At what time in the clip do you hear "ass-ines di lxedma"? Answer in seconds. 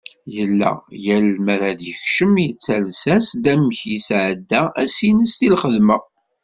4.83-5.97